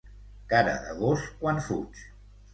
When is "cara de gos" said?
0.53-1.27